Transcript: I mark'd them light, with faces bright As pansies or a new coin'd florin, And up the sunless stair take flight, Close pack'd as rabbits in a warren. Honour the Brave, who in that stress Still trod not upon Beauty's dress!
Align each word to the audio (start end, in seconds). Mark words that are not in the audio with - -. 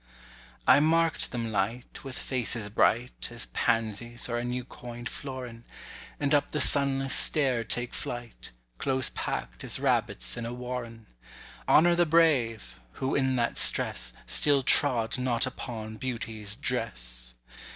I 0.65 0.79
mark'd 0.79 1.31
them 1.31 1.51
light, 1.51 2.03
with 2.03 2.17
faces 2.17 2.71
bright 2.71 3.27
As 3.29 3.45
pansies 3.45 4.27
or 4.29 4.39
a 4.39 4.43
new 4.43 4.65
coin'd 4.65 5.07
florin, 5.07 5.63
And 6.19 6.33
up 6.33 6.49
the 6.49 6.59
sunless 6.59 7.13
stair 7.13 7.63
take 7.63 7.93
flight, 7.93 8.49
Close 8.79 9.11
pack'd 9.11 9.63
as 9.63 9.79
rabbits 9.79 10.35
in 10.37 10.43
a 10.47 10.55
warren. 10.55 11.05
Honour 11.69 11.93
the 11.93 12.07
Brave, 12.07 12.79
who 12.93 13.13
in 13.13 13.35
that 13.35 13.59
stress 13.59 14.13
Still 14.25 14.63
trod 14.63 15.19
not 15.19 15.45
upon 15.45 15.97
Beauty's 15.97 16.55
dress! 16.55 17.35